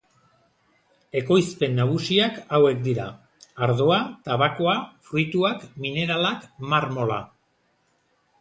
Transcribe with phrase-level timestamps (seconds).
[1.19, 3.05] Ekoizpen nagusiak hauek dira:
[3.67, 4.75] ardoa, tabakoa,
[5.11, 7.23] fruituak, mineralak, marmola.